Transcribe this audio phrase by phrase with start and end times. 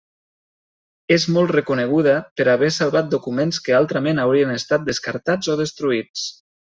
[1.15, 6.25] És molt reconeguda per haver salvat documents que altrament haurien estat descartats o destruïts.